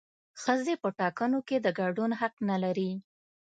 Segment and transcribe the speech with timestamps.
[0.41, 2.91] ښځې په ټاکنو کې د ګډون حق نه لري